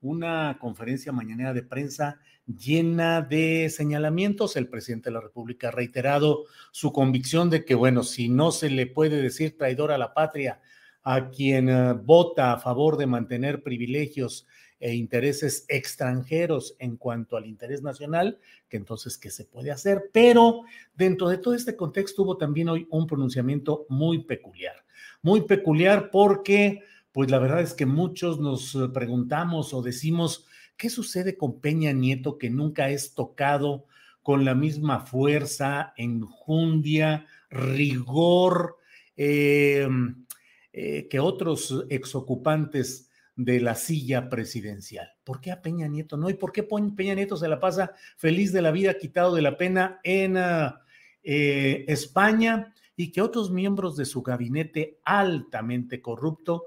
una 0.00 0.58
conferencia 0.60 1.12
mañanera 1.12 1.52
de 1.52 1.62
prensa 1.62 2.20
llena 2.46 3.22
de 3.22 3.68
señalamientos. 3.70 4.56
El 4.56 4.68
presidente 4.68 5.10
de 5.10 5.14
la 5.14 5.20
República 5.20 5.68
ha 5.68 5.72
reiterado 5.72 6.44
su 6.70 6.92
convicción 6.92 7.50
de 7.50 7.64
que, 7.64 7.74
bueno, 7.74 8.02
si 8.02 8.28
no 8.28 8.52
se 8.52 8.70
le 8.70 8.86
puede 8.86 9.20
decir 9.20 9.56
traidor 9.56 9.92
a 9.92 9.98
la 9.98 10.14
patria 10.14 10.60
a 11.02 11.30
quien 11.30 11.68
eh, 11.68 11.92
vota 11.92 12.52
a 12.52 12.58
favor 12.58 12.96
de 12.96 13.06
mantener 13.06 13.62
privilegios 13.62 14.46
e 14.78 14.94
intereses 14.94 15.64
extranjeros 15.68 16.76
en 16.78 16.96
cuanto 16.96 17.36
al 17.36 17.46
interés 17.46 17.82
nacional, 17.82 18.38
que 18.68 18.76
entonces, 18.76 19.16
¿qué 19.16 19.30
se 19.30 19.44
puede 19.44 19.70
hacer? 19.70 20.10
Pero 20.12 20.62
dentro 20.94 21.28
de 21.28 21.38
todo 21.38 21.54
este 21.54 21.76
contexto 21.76 22.24
hubo 22.24 22.36
también 22.36 22.68
hoy 22.68 22.86
un 22.90 23.06
pronunciamiento 23.06 23.86
muy 23.88 24.24
peculiar, 24.24 24.84
muy 25.22 25.42
peculiar 25.42 26.10
porque 26.10 26.82
pues 27.16 27.30
la 27.30 27.38
verdad 27.38 27.62
es 27.62 27.72
que 27.72 27.86
muchos 27.86 28.40
nos 28.40 28.74
eh, 28.74 28.90
preguntamos 28.92 29.72
o 29.72 29.80
decimos, 29.80 30.44
¿qué 30.76 30.90
sucede 30.90 31.38
con 31.38 31.62
Peña 31.62 31.90
Nieto 31.92 32.36
que 32.36 32.50
nunca 32.50 32.90
es 32.90 33.14
tocado 33.14 33.86
con 34.22 34.44
la 34.44 34.54
misma 34.54 35.00
fuerza, 35.00 35.94
enjundia, 35.96 37.24
rigor 37.48 38.76
em, 39.16 40.26
eh, 40.74 41.08
que 41.08 41.18
otros 41.18 41.86
exocupantes 41.88 43.08
de 43.34 43.60
la 43.60 43.76
silla 43.76 44.28
presidencial? 44.28 45.08
¿Por 45.24 45.40
qué 45.40 45.52
a 45.52 45.62
Peña 45.62 45.88
Nieto 45.88 46.18
no? 46.18 46.28
¿Y 46.28 46.34
por 46.34 46.52
qué 46.52 46.64
Peña 46.64 47.14
Nieto 47.14 47.38
se 47.38 47.48
la 47.48 47.58
pasa 47.58 47.94
feliz 48.18 48.52
de 48.52 48.60
la 48.60 48.72
vida, 48.72 48.98
quitado 48.98 49.34
de 49.34 49.40
la 49.40 49.56
pena 49.56 50.00
en 50.04 50.36
ah, 50.36 50.82
eh, 51.22 51.86
España? 51.88 52.74
y 52.98 53.12
que 53.12 53.20
otros 53.20 53.50
miembros 53.50 53.94
de 53.94 54.06
su 54.06 54.22
gabinete 54.22 55.00
altamente 55.04 56.00
corrupto 56.00 56.64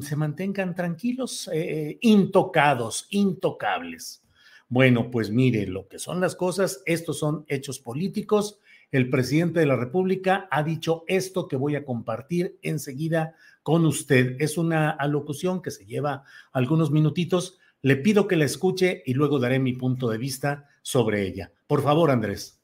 se 0.00 0.16
mantengan 0.16 0.74
tranquilos, 0.74 1.48
eh, 1.52 1.98
intocados, 2.00 3.06
intocables. 3.10 4.22
Bueno, 4.68 5.10
pues 5.10 5.30
mire, 5.30 5.66
lo 5.66 5.86
que 5.86 5.98
son 5.98 6.20
las 6.20 6.34
cosas, 6.34 6.82
estos 6.86 7.18
son 7.18 7.44
hechos 7.48 7.78
políticos. 7.78 8.58
El 8.90 9.10
presidente 9.10 9.60
de 9.60 9.66
la 9.66 9.76
República 9.76 10.48
ha 10.50 10.62
dicho 10.62 11.04
esto 11.06 11.46
que 11.46 11.56
voy 11.56 11.76
a 11.76 11.84
compartir 11.84 12.58
enseguida 12.62 13.34
con 13.62 13.84
usted. 13.86 14.36
Es 14.38 14.58
una 14.58 14.90
alocución 14.90 15.62
que 15.62 15.70
se 15.70 15.84
lleva 15.84 16.24
algunos 16.52 16.90
minutitos. 16.90 17.58
Le 17.82 17.96
pido 17.96 18.26
que 18.26 18.36
la 18.36 18.44
escuche 18.44 19.02
y 19.04 19.14
luego 19.14 19.38
daré 19.38 19.58
mi 19.58 19.74
punto 19.74 20.08
de 20.08 20.18
vista 20.18 20.68
sobre 20.82 21.26
ella. 21.26 21.52
Por 21.66 21.82
favor, 21.82 22.10
Andrés. 22.10 22.58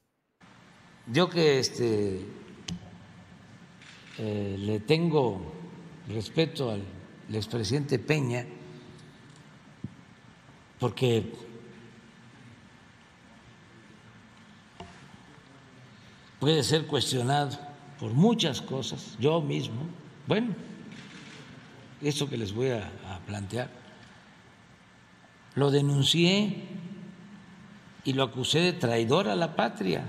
Yo 1.13 1.29
que 1.29 1.59
este, 1.59 2.21
eh, 4.19 4.57
le 4.59 4.81
tengo 4.81 5.41
respeto 6.09 6.71
al 6.71 6.83
expresidente 7.37 7.99
Peña, 7.99 8.47
porque 10.79 11.31
puede 16.41 16.63
ser 16.63 16.87
cuestionado 16.87 17.59
por 17.99 18.13
muchas 18.13 18.63
cosas, 18.63 19.17
yo 19.19 19.41
mismo, 19.41 19.83
bueno, 20.27 20.55
eso 22.01 22.29
que 22.31 22.37
les 22.37 22.53
voy 22.53 22.71
a, 22.71 22.91
a 23.13 23.19
plantear, 23.27 23.71
lo 25.55 25.71
denuncié 25.71 26.63
y 28.05 28.13
lo 28.13 28.23
acusé 28.23 28.61
de 28.61 28.73
traidor 28.73 29.29
a 29.29 29.35
la 29.35 29.57
patria, 29.57 30.09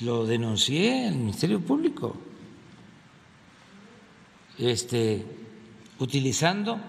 lo 0.00 0.26
denuncié 0.26 1.08
al 1.08 1.16
Ministerio 1.16 1.60
Público 1.60 2.16
este, 4.58 5.24
utilizando 5.98 6.80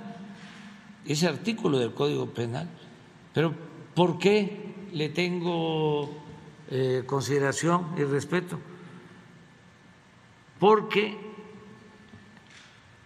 ese 1.05 1.27
artículo 1.27 1.79
del 1.79 1.93
Código 1.93 2.27
Penal. 2.27 2.69
Pero 3.33 3.53
¿por 3.93 4.19
qué 4.19 4.75
le 4.93 5.09
tengo 5.09 6.09
eh, 6.69 7.03
consideración 7.05 7.93
y 7.97 8.03
respeto? 8.03 8.59
Porque 10.59 11.17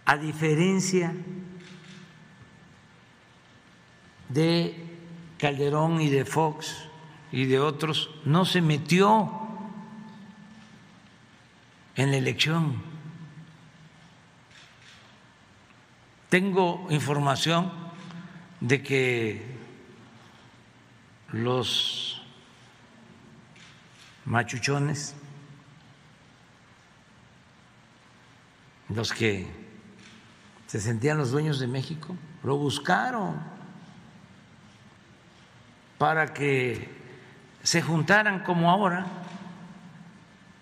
a 0.04 0.16
diferencia 0.16 1.14
de 4.28 4.74
Calderón 5.38 6.00
y 6.00 6.08
de 6.08 6.24
Fox 6.24 6.88
y 7.32 7.46
de 7.46 7.58
otros, 7.58 8.10
no 8.24 8.44
se 8.44 8.60
metió 8.60 9.32
en 11.96 12.10
la 12.10 12.18
elección 12.18 12.91
Tengo 16.32 16.86
información 16.88 17.70
de 18.58 18.82
que 18.82 19.54
los 21.30 22.22
machuchones, 24.24 25.14
los 28.88 29.12
que 29.12 29.46
se 30.68 30.80
sentían 30.80 31.18
los 31.18 31.32
dueños 31.32 31.60
de 31.60 31.66
México, 31.66 32.16
lo 32.42 32.56
buscaron 32.56 33.36
para 35.98 36.32
que 36.32 36.88
se 37.62 37.82
juntaran 37.82 38.42
como 38.42 38.70
ahora 38.70 39.04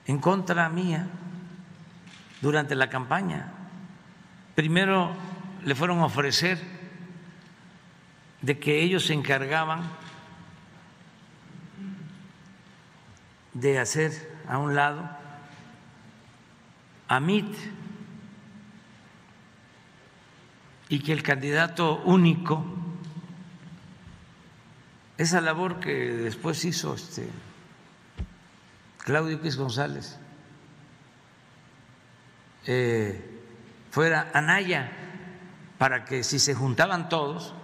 en 0.05 0.19
contra 0.19 0.69
mía 0.69 1.07
durante 2.41 2.75
la 2.75 2.91
campaña. 2.91 3.53
Primero 4.57 5.30
le 5.65 5.75
fueron 5.75 6.01
a 6.01 6.07
ofrecer 6.07 6.59
de 8.43 8.59
que 8.59 8.83
ellos 8.83 9.07
se 9.07 9.13
encargaban 9.13 9.83
de 13.53 13.79
hacer 13.79 14.41
a 14.49 14.59
un 14.59 14.75
lado 14.75 15.09
a 17.09 17.21
MIT 17.21 17.55
y 20.89 21.01
que 21.01 21.13
el 21.13 21.23
candidato 21.23 22.03
único, 22.05 22.65
esa 25.19 25.41
labor 25.41 25.81
que 25.81 25.93
después 25.93 26.65
hizo 26.65 26.95
este 26.95 27.29
Claudio 28.99 29.41
Quis 29.41 29.57
González, 29.57 30.19
eh, 32.67 33.41
fuera 33.91 34.31
Anaya 34.33 35.00
para 35.81 36.05
que 36.05 36.23
si 36.23 36.39
se 36.39 36.55
juntaban 36.55 37.09
todos, 37.09 37.55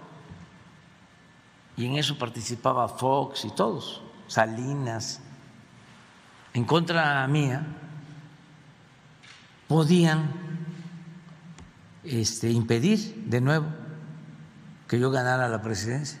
y 1.75 1.85
en 1.85 1.97
eso 1.97 2.17
participaba 2.17 2.87
Fox 2.87 3.45
y 3.45 3.51
todos, 3.51 4.01
Salinas, 4.25 5.21
en 6.55 6.65
contra 6.65 7.27
mía, 7.27 7.63
podían 9.67 10.31
este, 12.03 12.49
impedir 12.49 13.23
de 13.27 13.39
nuevo 13.39 13.67
que 14.87 14.99
yo 14.99 15.11
ganara 15.11 15.47
la 15.47 15.61
presidencia. 15.61 16.19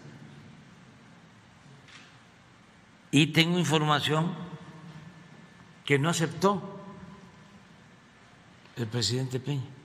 Y 3.09 3.33
tengo 3.33 3.57
información 3.57 4.35
que 5.83 5.97
no 5.97 6.09
aceptó 6.09 6.79
el 8.75 8.85
presidente 8.85 9.39
Peña. 9.39 9.76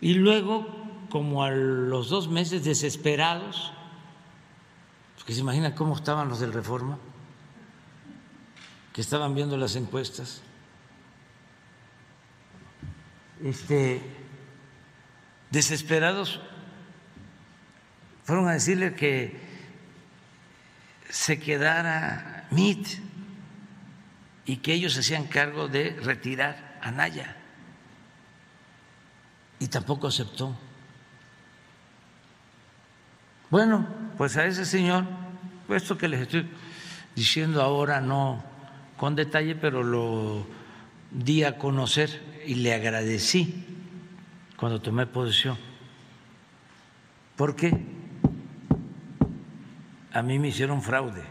Y 0.00 0.14
luego, 0.14 0.66
como 1.10 1.44
a 1.44 1.50
los 1.50 2.08
dos 2.08 2.28
meses 2.28 2.64
desesperados, 2.64 3.72
porque 5.16 5.34
se 5.34 5.40
imagina 5.40 5.74
cómo 5.74 5.94
estaban 5.94 6.28
los 6.28 6.40
del 6.40 6.52
Reforma, 6.52 6.98
que 8.92 9.00
estaban 9.00 9.34
viendo 9.34 9.56
las 9.56 9.76
encuestas, 9.76 10.42
este, 13.44 14.02
desesperados, 15.50 16.40
fueron 18.24 18.48
a 18.48 18.52
decirle 18.52 18.94
que 18.94 19.40
se 21.08 21.38
quedara 21.40 22.46
MIT 22.50 22.86
y 24.46 24.56
que 24.58 24.72
ellos 24.72 24.94
se 24.94 25.00
hacían 25.00 25.26
cargo 25.26 25.68
de 25.68 25.90
retirar 26.02 26.78
a 26.80 26.90
Naya. 26.90 27.39
Y 29.60 29.68
tampoco 29.68 30.08
aceptó. 30.08 30.56
Bueno, 33.50 33.86
pues 34.16 34.36
a 34.36 34.46
ese 34.46 34.64
señor, 34.64 35.04
esto 35.68 35.96
que 35.96 36.08
les 36.08 36.22
estoy 36.22 36.48
diciendo 37.14 37.62
ahora 37.62 38.00
no 38.00 38.42
con 38.96 39.14
detalle, 39.14 39.54
pero 39.54 39.82
lo 39.82 40.46
di 41.10 41.44
a 41.44 41.58
conocer 41.58 42.42
y 42.46 42.56
le 42.56 42.74
agradecí 42.74 43.64
cuando 44.56 44.80
tomé 44.80 45.06
posesión. 45.06 45.56
Porque 47.36 47.72
a 50.12 50.22
mí 50.22 50.38
me 50.38 50.48
hicieron 50.48 50.82
fraude. 50.82 51.22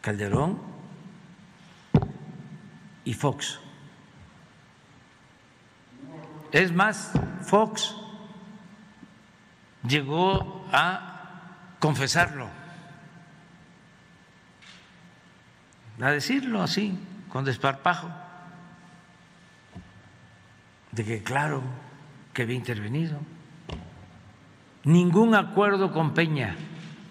Calderón 0.00 0.58
y 3.04 3.14
Fox. 3.14 3.60
Es 6.52 6.72
más, 6.72 7.12
Fox 7.42 7.94
llegó 9.86 10.66
a 10.72 11.74
confesarlo, 11.78 12.48
a 16.00 16.10
decirlo 16.10 16.62
así, 16.62 16.98
con 17.28 17.44
desparpajo, 17.44 18.08
de 20.92 21.04
que 21.04 21.22
claro 21.22 21.62
que 22.32 22.42
había 22.42 22.56
intervenido. 22.56 23.18
Ningún 24.84 25.34
acuerdo 25.34 25.92
con 25.92 26.14
Peña, 26.14 26.56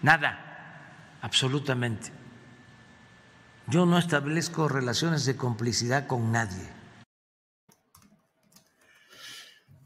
nada, 0.02 0.40
absolutamente. 1.22 2.12
Yo 3.68 3.86
no 3.86 3.98
establezco 3.98 4.68
relaciones 4.68 5.26
de 5.26 5.36
complicidad 5.36 6.08
con 6.08 6.32
nadie. 6.32 6.77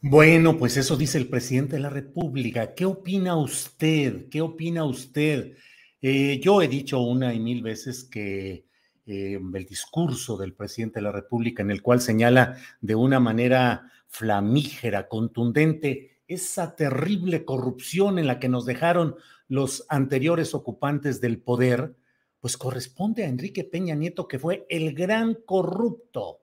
Bueno, 0.03 0.57
pues 0.57 0.77
eso 0.77 0.97
dice 0.97 1.19
el 1.19 1.29
presidente 1.29 1.75
de 1.75 1.81
la 1.83 1.91
República. 1.91 2.73
¿Qué 2.73 2.85
opina 2.85 3.35
usted? 3.35 4.29
¿Qué 4.29 4.41
opina 4.41 4.83
usted? 4.83 5.55
Eh, 6.01 6.39
yo 6.41 6.63
he 6.63 6.67
dicho 6.67 7.01
una 7.01 7.35
y 7.35 7.39
mil 7.39 7.61
veces 7.61 8.03
que 8.05 8.65
eh, 9.05 9.39
el 9.53 9.65
discurso 9.65 10.37
del 10.37 10.55
presidente 10.55 10.95
de 10.95 11.03
la 11.03 11.11
República, 11.11 11.61
en 11.61 11.69
el 11.69 11.83
cual 11.83 12.01
señala 12.01 12.57
de 12.81 12.95
una 12.95 13.19
manera 13.19 13.91
flamígera, 14.07 15.07
contundente, 15.07 16.21
esa 16.27 16.75
terrible 16.75 17.45
corrupción 17.45 18.17
en 18.17 18.25
la 18.25 18.39
que 18.39 18.49
nos 18.49 18.65
dejaron 18.65 19.17
los 19.47 19.85
anteriores 19.87 20.55
ocupantes 20.55 21.21
del 21.21 21.39
poder, 21.39 21.95
pues 22.39 22.57
corresponde 22.57 23.23
a 23.23 23.27
Enrique 23.29 23.63
Peña 23.65 23.93
Nieto, 23.93 24.27
que 24.27 24.39
fue 24.39 24.65
el 24.67 24.95
gran 24.95 25.35
corrupto, 25.45 26.39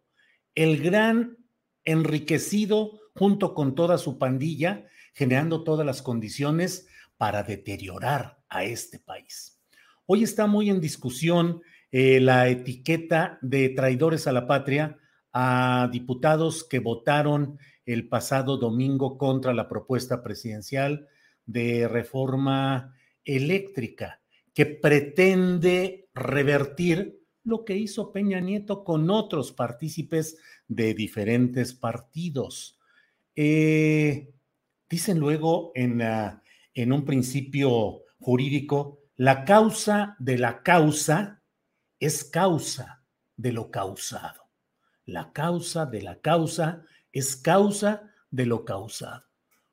el 0.55 0.81
gran 0.81 1.39
enriquecido 1.85 3.01
junto 3.19 3.53
con 3.53 3.75
toda 3.75 3.99
su 3.99 4.17
pandilla, 4.17 4.87
generando 5.13 5.65
todas 5.65 5.85
las 5.85 6.03
condiciones 6.03 6.87
para 7.17 7.43
deteriorar 7.43 8.39
a 8.49 8.65
este 8.65 9.01
país. 9.01 9.61
Hoy 10.07 10.23
está 10.23 10.47
muy 10.47 10.71
en 10.71 10.81
discusión 10.81 11.61
eh, 11.91 12.21
la 12.21 12.49
etiqueta 12.49 13.39
de 13.43 13.71
traidores 13.71 14.27
a 14.27 14.33
la 14.33 14.47
patria 14.47 14.99
a 15.33 15.89
diputados 15.91 16.65
que 16.65 16.79
votaron 16.79 17.59
el 17.85 18.09
pasado 18.09 18.57
domingo 18.57 19.19
contra 19.19 19.53
la 19.53 19.69
propuesta 19.69 20.23
presidencial 20.23 21.09
de 21.45 21.89
reforma 21.89 22.95
eléctrica 23.25 24.21
que 24.55 24.67
pretende 24.67 26.09
revertir 26.15 27.21
lo 27.45 27.65
que 27.65 27.77
hizo 27.77 28.13
Peña 28.13 28.41
Nieto 28.41 28.85
con 28.85 29.11
otros 29.11 29.53
partícipes 29.53 30.39
de 30.69 30.95
diferentes 30.95 31.75
partidos. 31.75 32.78
Eh, 33.41 34.35
dicen 34.91 35.21
luego 35.21 35.71
en, 35.77 36.03
en 36.75 36.93
un 36.93 37.05
principio 37.05 38.01
jurídico, 38.19 38.99
la 39.15 39.45
causa 39.45 40.17
de 40.19 40.39
la 40.39 40.65
causa 40.65 41.41
es 42.01 42.25
causa 42.25 43.05
de 43.37 43.53
lo 43.53 43.71
causado. 43.71 44.43
La 45.05 45.33
causa 45.33 45.87
de 45.87 46.03
la 46.03 46.21
causa 46.21 46.83
es 47.13 47.37
causa 47.37 48.13
de 48.29 48.45
lo 48.45 48.65
causado. 48.65 49.23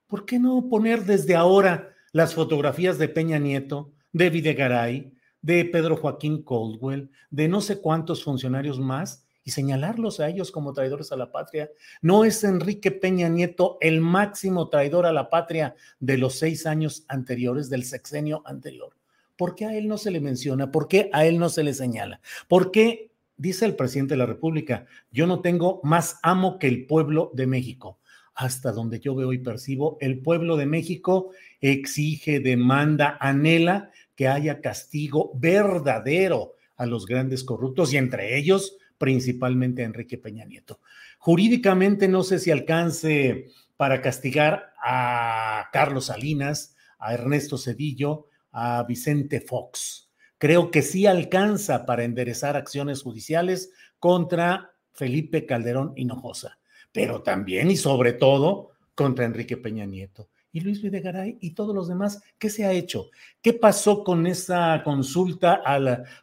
¿Por 0.06 0.28
qué 0.28 0.38
no 0.38 0.70
poner 0.70 1.04
desde 1.04 1.36
ahora 1.36 1.90
las 2.14 2.36
fotografías 2.36 3.00
de 3.00 3.10
Peña 3.10 3.40
Nieto, 3.40 3.96
de 4.14 4.30
Videgaray, 4.30 5.12
de 5.42 5.66
Pedro 5.66 5.98
Joaquín 5.98 6.44
Coldwell, 6.44 7.10
de 7.32 7.48
no 7.48 7.62
sé 7.62 7.82
cuántos 7.82 8.24
funcionarios 8.24 8.80
más 8.80 9.25
y 9.46 9.52
señalarlos 9.52 10.20
a 10.20 10.28
ellos 10.28 10.52
como 10.52 10.74
traidores 10.74 11.12
a 11.12 11.16
la 11.16 11.32
patria. 11.32 11.70
¿No 12.02 12.26
es 12.26 12.44
Enrique 12.44 12.92
Peña 12.92 13.30
Nieto 13.30 13.78
el 13.80 14.02
máximo 14.02 14.70
traidor 14.70 15.06
a 15.06 15.14
la 15.14 15.30
patria 15.30 15.76
de 16.00 16.18
los 16.18 16.40
seis 16.40 16.66
años 16.66 17.06
anteriores, 17.08 17.70
del 17.70 17.86
sexenio 17.86 18.42
anterior? 18.46 18.96
¿Por 19.38 19.54
qué 19.54 19.66
a 19.66 19.76
él 19.78 19.88
no 19.88 20.00
se 20.00 20.10
le 20.10 20.20
menciona? 20.20 20.72
¿Por 20.72 20.88
qué 20.88 21.10
a 21.14 21.26
él 21.26 21.38
no 21.38 21.50
se 21.50 21.64
le 21.64 21.76
señala? 21.76 22.22
¿Por 22.48 22.72
qué, 22.72 23.12
dice 23.38 23.66
el 23.66 23.76
presidente 23.76 24.16
de 24.16 24.20
la 24.20 24.26
República, 24.26 24.88
yo 25.12 25.28
no 25.28 25.42
tengo 25.42 25.80
más 25.84 26.18
amo 26.24 26.58
que 26.58 26.68
el 26.68 26.88
pueblo 26.88 27.32
de 27.36 27.46
México? 27.46 28.00
Hasta 28.34 28.72
donde 28.72 29.00
yo 29.00 29.14
veo 29.14 29.32
y 29.32 29.38
percibo, 29.38 29.98
el 30.02 30.22
pueblo 30.22 30.58
de 30.58 30.66
México 30.66 31.30
exige, 31.62 32.40
demanda, 32.40 33.16
anhela 33.22 33.92
que 34.16 34.28
haya 34.28 34.60
castigo 34.60 35.32
verdadero 35.36 36.56
a 36.78 36.86
los 36.86 37.06
grandes 37.06 37.44
corruptos 37.44 37.94
y 37.94 37.98
entre 37.98 38.38
ellos 38.38 38.78
principalmente 38.98 39.82
a 39.82 39.86
Enrique 39.86 40.18
Peña 40.18 40.46
Nieto. 40.46 40.80
Jurídicamente 41.18 42.08
no 42.08 42.24
sé 42.24 42.40
si 42.40 42.52
alcance 42.52 43.48
para 43.78 44.02
castigar 44.02 44.74
a 44.84 45.70
Carlos 45.74 46.06
Salinas, 46.06 46.76
a 47.00 47.14
Ernesto 47.14 47.58
Cedillo, 47.58 48.28
a 48.52 48.84
Vicente 48.84 49.42
Fox. 49.42 50.10
Creo 50.38 50.72
que 50.72 50.82
sí 50.82 51.06
alcanza 51.06 51.86
para 51.86 52.04
enderezar 52.04 52.56
acciones 52.56 53.02
judiciales 53.02 53.72
contra 54.00 54.72
Felipe 54.94 55.46
Calderón 55.46 55.94
Hinojosa, 55.96 56.60
pero 56.92 57.22
también 57.22 57.72
y 57.72 57.78
sobre 57.78 58.14
todo 58.14 58.72
contra 58.96 59.26
Enrique 59.26 59.58
Peña 59.58 59.86
Nieto. 59.86 60.30
Y 60.52 60.62
Luis 60.62 60.82
Videgaray 60.82 61.38
y 61.42 61.52
todos 61.52 61.76
los 61.76 61.90
demás, 61.90 62.24
¿qué 62.40 62.50
se 62.50 62.64
ha 62.64 62.72
hecho? 62.72 63.10
¿Qué 63.42 63.52
pasó 63.52 64.06
con 64.06 64.26
esa 64.26 64.82
consulta 64.86 65.62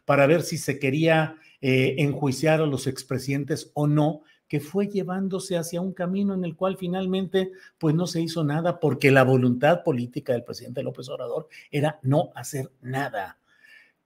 para 0.05 0.25
ver 0.25 0.41
si 0.41 0.57
se 0.57 0.79
quería 0.79 1.35
eh, 1.65 1.95
enjuiciar 1.99 2.59
a 2.59 2.65
los 2.65 2.87
expresidentes 2.87 3.71
o 3.73 3.87
no, 3.87 4.23
que 4.49 4.59
fue 4.59 4.89
llevándose 4.89 5.55
hacia 5.55 5.79
un 5.79 5.93
camino 5.93 6.33
en 6.33 6.43
el 6.43 6.57
cual 6.57 6.75
finalmente 6.75 7.53
pues 7.77 7.95
no 7.95 8.05
se 8.05 8.19
hizo 8.19 8.43
nada 8.43 8.81
porque 8.81 9.11
la 9.11 9.23
voluntad 9.23 9.81
política 9.81 10.33
del 10.33 10.43
presidente 10.43 10.83
López 10.83 11.07
Obrador 11.07 11.47
era 11.71 12.01
no 12.03 12.31
hacer 12.35 12.69
nada. 12.81 13.37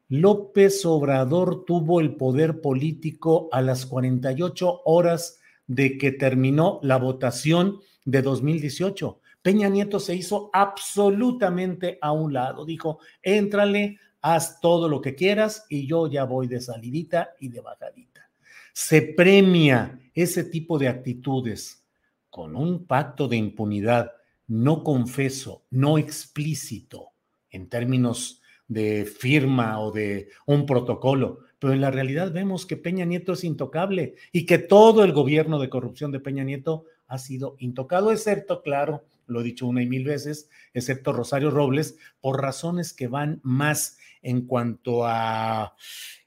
López 0.07 0.85
Obrador 0.85 1.65
tuvo 1.65 1.99
el 1.99 2.15
poder 2.15 2.61
político 2.61 3.49
a 3.51 3.63
las 3.63 3.87
48 3.87 4.81
horas 4.85 5.39
de 5.65 5.97
que 5.97 6.11
terminó 6.11 6.79
la 6.83 6.97
votación 6.97 7.79
de 8.05 8.21
2018. 8.21 9.19
Peña 9.41 9.67
Nieto 9.67 9.99
se 9.99 10.13
hizo 10.13 10.51
absolutamente 10.53 11.97
a 12.03 12.11
un 12.11 12.33
lado. 12.33 12.65
Dijo, 12.65 12.99
éntrale 13.23 13.97
haz 14.33 14.59
todo 14.59 14.89
lo 14.89 15.01
que 15.01 15.15
quieras 15.15 15.65
y 15.69 15.87
yo 15.87 16.07
ya 16.07 16.25
voy 16.25 16.47
de 16.47 16.59
salidita 16.59 17.35
y 17.39 17.49
de 17.49 17.61
bajadita. 17.61 18.29
Se 18.73 19.01
premia 19.01 19.99
ese 20.13 20.43
tipo 20.43 20.77
de 20.77 20.87
actitudes 20.87 21.85
con 22.29 22.55
un 22.55 22.85
pacto 22.85 23.27
de 23.27 23.37
impunidad 23.37 24.11
no 24.47 24.83
confeso, 24.83 25.65
no 25.69 25.97
explícito 25.97 27.09
en 27.49 27.69
términos 27.69 28.41
de 28.67 29.05
firma 29.05 29.79
o 29.79 29.91
de 29.91 30.29
un 30.45 30.65
protocolo, 30.65 31.39
pero 31.59 31.73
en 31.73 31.81
la 31.81 31.91
realidad 31.91 32.31
vemos 32.31 32.65
que 32.65 32.77
Peña 32.77 33.05
Nieto 33.05 33.33
es 33.33 33.43
intocable 33.43 34.15
y 34.31 34.45
que 34.45 34.57
todo 34.57 35.03
el 35.03 35.13
gobierno 35.13 35.59
de 35.59 35.69
corrupción 35.69 36.11
de 36.11 36.19
Peña 36.19 36.43
Nieto 36.43 36.85
ha 37.07 37.17
sido 37.17 37.55
intocado, 37.59 38.11
excepto, 38.11 38.61
claro, 38.61 39.03
lo 39.27 39.41
he 39.41 39.43
dicho 39.43 39.67
una 39.67 39.81
y 39.81 39.87
mil 39.87 40.03
veces, 40.03 40.49
excepto 40.73 41.13
Rosario 41.13 41.51
Robles, 41.51 41.97
por 42.19 42.41
razones 42.41 42.93
que 42.93 43.07
van 43.07 43.39
más 43.43 43.97
en 44.21 44.47
cuanto 44.47 45.05
a 45.05 45.75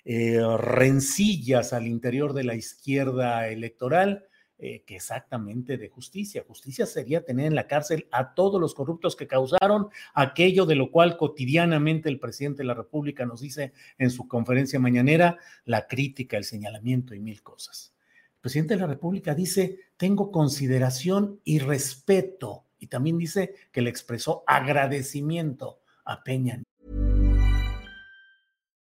eh, 0.04 0.40
rencillas 0.58 1.72
al 1.72 1.86
interior 1.86 2.32
de 2.32 2.44
la 2.44 2.54
izquierda 2.54 3.48
electoral 3.48 4.26
eh, 4.62 4.84
que 4.86 4.96
exactamente 4.96 5.78
de 5.78 5.88
justicia. 5.88 6.44
Justicia 6.46 6.84
sería 6.84 7.24
tener 7.24 7.46
en 7.46 7.54
la 7.54 7.66
cárcel 7.66 8.06
a 8.12 8.34
todos 8.34 8.60
los 8.60 8.74
corruptos 8.74 9.16
que 9.16 9.26
causaron 9.26 9.88
aquello 10.12 10.66
de 10.66 10.74
lo 10.74 10.90
cual 10.90 11.16
cotidianamente 11.16 12.10
el 12.10 12.20
presidente 12.20 12.58
de 12.58 12.66
la 12.66 12.74
República 12.74 13.24
nos 13.24 13.40
dice 13.40 13.72
en 13.96 14.10
su 14.10 14.28
conferencia 14.28 14.78
mañanera, 14.78 15.38
la 15.64 15.86
crítica, 15.86 16.36
el 16.36 16.44
señalamiento 16.44 17.14
y 17.14 17.20
mil 17.20 17.42
cosas. 17.42 17.94
El 18.34 18.40
presidente 18.42 18.74
de 18.74 18.80
la 18.80 18.86
República 18.86 19.34
dice, 19.34 19.78
tengo 19.96 20.30
consideración 20.30 21.40
y 21.42 21.60
respeto, 21.60 22.66
y 22.80 22.88
también 22.88 23.18
dice 23.18 23.54
que 23.70 23.82
le 23.82 23.90
expresó 23.90 24.42
agradecimiento 24.46 25.80
a 26.04 26.22
Peña 26.24 26.62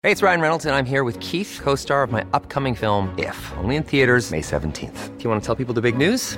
Hey, 0.05 0.11
it's 0.11 0.21
Ryan 0.21 0.41
Reynolds, 0.41 0.65
and 0.67 0.75
I'm 0.75 0.85
here 0.85 1.03
with 1.03 1.19
Keith, 1.19 1.59
co 1.63 1.73
star 1.73 2.03
of 2.03 2.11
my 2.11 2.23
upcoming 2.31 2.75
film, 2.75 3.09
If, 3.17 3.35
only 3.57 3.75
in 3.75 3.81
theaters, 3.81 4.29
May 4.29 4.41
17th. 4.41 5.17
Do 5.17 5.23
you 5.23 5.29
want 5.31 5.41
to 5.41 5.45
tell 5.45 5.55
people 5.55 5.73
the 5.73 5.81
big 5.81 5.97
news? 5.97 6.37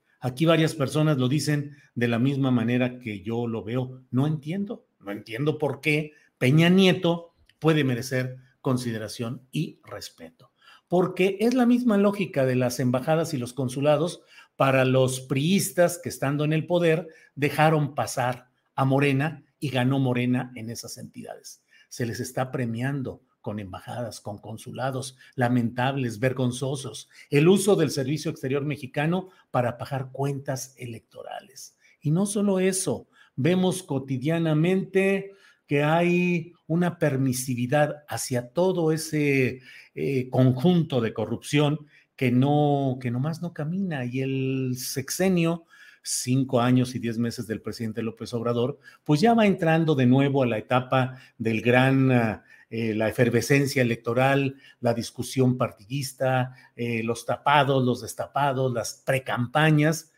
Aquí 0.21 0.45
varias 0.45 0.75
personas 0.75 1.17
lo 1.17 1.27
dicen 1.27 1.75
de 1.95 2.07
la 2.07 2.19
misma 2.19 2.51
manera 2.51 2.99
que 2.99 3.21
yo 3.21 3.47
lo 3.47 3.63
veo. 3.63 4.03
No 4.11 4.27
entiendo, 4.27 4.85
no 4.99 5.11
entiendo 5.11 5.57
por 5.57 5.81
qué 5.81 6.13
Peña 6.37 6.69
Nieto 6.69 7.33
puede 7.57 7.83
merecer 7.83 8.37
consideración 8.61 9.41
y 9.51 9.79
respeto. 9.83 10.51
Porque 10.87 11.37
es 11.39 11.55
la 11.55 11.65
misma 11.65 11.97
lógica 11.97 12.45
de 12.45 12.55
las 12.55 12.79
embajadas 12.79 13.33
y 13.33 13.37
los 13.37 13.53
consulados 13.53 14.21
para 14.55 14.85
los 14.85 15.21
priistas 15.21 15.97
que 15.97 16.09
estando 16.09 16.45
en 16.45 16.53
el 16.53 16.67
poder 16.67 17.07
dejaron 17.33 17.95
pasar 17.95 18.49
a 18.75 18.85
Morena 18.85 19.43
y 19.59 19.69
ganó 19.69 19.97
Morena 19.97 20.51
en 20.55 20.69
esas 20.69 20.99
entidades. 20.99 21.63
Se 21.89 22.05
les 22.05 22.19
está 22.19 22.51
premiando 22.51 23.23
con 23.41 23.59
embajadas, 23.59 24.21
con 24.21 24.37
consulados 24.37 25.17
lamentables, 25.35 26.19
vergonzosos, 26.19 27.09
el 27.29 27.47
uso 27.47 27.75
del 27.75 27.91
Servicio 27.91 28.31
Exterior 28.31 28.63
Mexicano 28.63 29.29
para 29.51 29.77
pagar 29.77 30.11
cuentas 30.11 30.75
electorales. 30.77 31.75
Y 32.01 32.11
no 32.11 32.25
solo 32.25 32.59
eso, 32.59 33.07
vemos 33.35 33.83
cotidianamente 33.83 35.33
que 35.67 35.83
hay 35.83 36.53
una 36.67 36.99
permisividad 36.99 38.03
hacia 38.07 38.49
todo 38.49 38.91
ese 38.91 39.61
eh, 39.95 40.29
conjunto 40.29 40.99
de 40.99 41.13
corrupción 41.13 41.87
que 42.15 42.31
no, 42.31 42.97
que 43.01 43.09
nomás 43.09 43.41
no 43.41 43.53
camina. 43.53 44.05
Y 44.05 44.21
el 44.21 44.73
sexenio, 44.77 45.65
cinco 46.03 46.59
años 46.59 46.93
y 46.93 46.99
diez 46.99 47.17
meses 47.17 47.47
del 47.47 47.61
presidente 47.61 48.03
López 48.03 48.33
Obrador, 48.33 48.79
pues 49.03 49.21
ya 49.21 49.33
va 49.33 49.47
entrando 49.47 49.95
de 49.95 50.07
nuevo 50.07 50.43
a 50.43 50.45
la 50.47 50.57
etapa 50.57 51.17
del 51.37 51.61
gran 51.61 52.11
ah, 52.11 52.43
eh, 52.73 52.95
la 52.95 53.09
efervescencia 53.09 53.81
electoral, 53.81 54.55
la 54.79 54.93
discusión 54.93 55.57
partidista, 55.57 56.55
eh, 56.73 57.03
los 57.03 57.25
tapados, 57.25 57.83
los 57.83 58.01
destapados, 58.01 58.71
las 58.71 59.03
precampañas. 59.05 60.13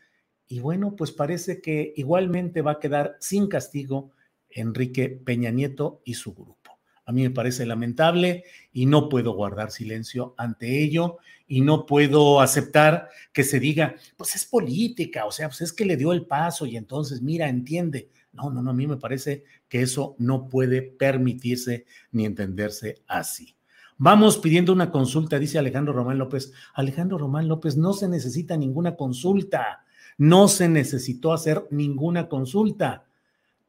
Y 0.46 0.60
bueno, 0.60 0.94
pues 0.94 1.10
parece 1.10 1.60
que 1.60 1.92
igualmente 1.96 2.62
va 2.62 2.72
a 2.72 2.78
quedar 2.78 3.16
sin 3.18 3.48
castigo 3.48 4.12
Enrique 4.48 5.08
Peña 5.08 5.50
Nieto 5.50 6.00
y 6.04 6.14
su 6.14 6.32
grupo. 6.32 6.63
A 7.06 7.12
mí 7.12 7.22
me 7.22 7.30
parece 7.30 7.66
lamentable 7.66 8.44
y 8.72 8.86
no 8.86 9.08
puedo 9.08 9.34
guardar 9.34 9.70
silencio 9.70 10.34
ante 10.38 10.82
ello 10.82 11.18
y 11.46 11.60
no 11.60 11.84
puedo 11.84 12.40
aceptar 12.40 13.08
que 13.32 13.44
se 13.44 13.60
diga, 13.60 13.94
pues 14.16 14.34
es 14.34 14.46
política, 14.46 15.26
o 15.26 15.30
sea, 15.30 15.48
pues 15.48 15.60
es 15.60 15.72
que 15.72 15.84
le 15.84 15.96
dio 15.96 16.12
el 16.12 16.26
paso 16.26 16.64
y 16.66 16.76
entonces, 16.76 17.20
mira, 17.20 17.48
entiende. 17.48 18.10
No, 18.32 18.50
no, 18.50 18.62
no, 18.62 18.70
a 18.70 18.74
mí 18.74 18.86
me 18.86 18.96
parece 18.96 19.44
que 19.68 19.82
eso 19.82 20.16
no 20.18 20.48
puede 20.48 20.82
permitirse 20.82 21.86
ni 22.10 22.24
entenderse 22.24 23.02
así. 23.06 23.54
Vamos 23.96 24.38
pidiendo 24.38 24.72
una 24.72 24.90
consulta, 24.90 25.38
dice 25.38 25.58
Alejandro 25.58 25.92
Román 25.92 26.18
López. 26.18 26.52
Alejandro 26.74 27.16
Román 27.16 27.46
López, 27.46 27.76
no 27.76 27.92
se 27.92 28.08
necesita 28.08 28.56
ninguna 28.56 28.96
consulta, 28.96 29.84
no 30.18 30.48
se 30.48 30.68
necesitó 30.68 31.32
hacer 31.32 31.66
ninguna 31.70 32.28
consulta. 32.28 33.06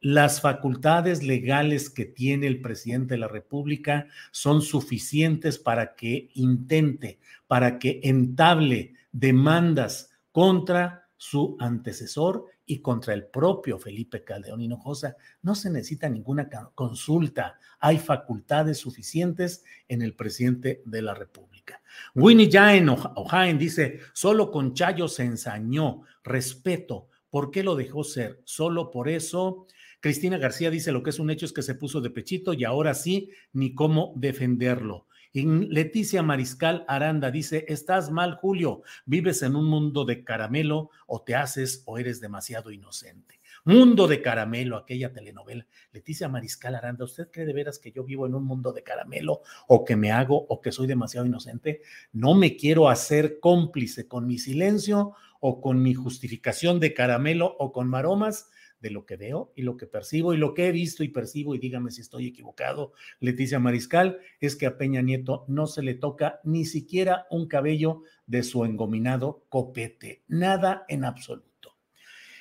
Las 0.08 0.40
facultades 0.40 1.24
legales 1.24 1.90
que 1.90 2.06
tiene 2.06 2.46
el 2.46 2.62
presidente 2.62 3.16
de 3.16 3.22
la 3.22 3.28
República 3.28 4.06
son 4.30 4.62
suficientes 4.62 5.58
para 5.58 5.96
que 5.96 6.30
intente, 6.36 7.18
para 7.48 7.80
que 7.80 8.02
entable 8.04 8.94
demandas 9.12 10.12
contra 10.32 11.08
su 11.18 11.58
antecesor 11.60 12.46
y 12.68 12.84
contra 12.84 13.16
el 13.16 13.26
propio 13.26 13.80
Felipe 13.80 14.24
Caldeón 14.24 14.62
Hinojosa. 14.62 15.18
No 15.42 15.56
se 15.56 15.72
necesita 15.72 16.08
ninguna 16.08 16.52
consulta. 16.76 17.58
Hay 17.80 17.98
facultades 17.98 18.78
suficientes 18.78 19.64
en 19.88 20.04
el 20.04 20.14
presidente 20.14 20.84
de 20.86 21.02
la 21.02 21.16
República. 21.16 21.82
Winnie 22.14 22.52
Jaén 22.52 22.90
Ojaen 22.90 23.58
dice, 23.58 24.02
solo 24.14 24.52
con 24.52 24.76
Chayo 24.76 25.08
se 25.08 25.24
ensañó. 25.24 26.04
Respeto. 26.24 27.10
¿Por 27.32 27.50
qué 27.50 27.64
lo 27.64 27.76
dejó 27.76 28.04
ser? 28.04 28.44
Solo 28.46 28.92
por 28.92 29.10
eso. 29.10 29.66
Cristina 30.06 30.38
García 30.38 30.70
dice, 30.70 30.92
lo 30.92 31.02
que 31.02 31.10
es 31.10 31.18
un 31.18 31.32
hecho 31.32 31.48
es 31.48 31.52
que 31.52 31.64
se 31.64 31.74
puso 31.74 32.00
de 32.00 32.12
pechito 32.12 32.54
y 32.54 32.64
ahora 32.64 32.94
sí, 32.94 33.32
ni 33.54 33.74
cómo 33.74 34.14
defenderlo. 34.16 35.08
Leticia 35.34 36.22
Mariscal 36.22 36.86
Aranda 36.88 37.32
dice, 37.32 37.66
estás 37.70 38.12
mal, 38.12 38.36
Julio, 38.36 38.84
vives 39.08 39.42
en 39.42 39.56
un 39.56 39.66
mundo 39.66 40.06
de 40.06 40.24
caramelo 40.24 40.92
o 41.08 41.24
te 41.24 41.34
haces 41.34 41.82
o 41.88 41.98
eres 41.98 42.22
demasiado 42.22 42.70
inocente. 42.70 43.40
Mundo 43.64 44.08
de 44.08 44.22
caramelo, 44.22 44.78
aquella 44.78 45.12
telenovela. 45.12 45.66
Leticia 45.92 46.30
Mariscal 46.30 46.76
Aranda, 46.76 47.04
¿usted 47.04 47.32
cree 47.32 47.48
de 47.48 47.54
veras 47.54 47.80
que 47.80 47.92
yo 47.92 48.04
vivo 48.04 48.28
en 48.28 48.36
un 48.36 48.46
mundo 48.46 48.74
de 48.74 48.84
caramelo 48.84 49.42
o 49.68 49.84
que 49.84 49.96
me 49.96 50.12
hago 50.12 50.38
o 50.38 50.62
que 50.62 50.72
soy 50.72 50.86
demasiado 50.86 51.26
inocente? 51.26 51.82
No 52.14 52.36
me 52.36 52.58
quiero 52.58 52.90
hacer 52.90 53.40
cómplice 53.40 54.08
con 54.08 54.28
mi 54.28 54.38
silencio 54.38 55.14
o 55.40 55.62
con 55.62 55.82
mi 55.82 55.96
justificación 55.96 56.80
de 56.80 56.94
caramelo 56.94 57.56
o 57.58 57.72
con 57.72 57.88
maromas 57.88 58.52
de 58.86 58.92
lo 58.92 59.04
que 59.04 59.18
veo 59.18 59.52
y 59.56 59.64
lo 59.64 59.78
que 59.78 59.88
percibo 59.88 60.32
y 60.32 60.38
lo 60.38 60.54
que 60.54 60.68
he 60.68 60.72
visto 60.72 61.04
y 61.04 61.08
percibo, 61.08 61.56
y 61.56 61.58
dígame 61.58 61.90
si 61.90 62.02
estoy 62.02 62.28
equivocado, 62.28 62.94
Leticia 63.20 63.58
Mariscal, 63.58 64.20
es 64.40 64.56
que 64.56 64.68
a 64.68 64.78
Peña 64.78 65.02
Nieto 65.02 65.44
no 65.48 65.66
se 65.66 65.82
le 65.82 65.96
toca 65.96 66.40
ni 66.44 66.66
siquiera 66.66 67.26
un 67.32 67.48
cabello 67.48 68.04
de 68.28 68.44
su 68.44 68.64
engominado 68.64 69.44
copete, 69.50 70.22
nada 70.28 70.86
en 70.88 71.04
absoluto. 71.04 71.76